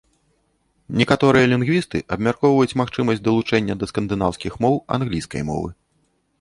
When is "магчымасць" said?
2.83-3.23